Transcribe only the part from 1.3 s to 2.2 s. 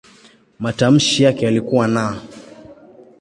yalikuwa "n".